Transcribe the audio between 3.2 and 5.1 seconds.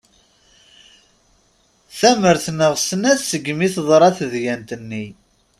segmi teḍra tedyant-nni.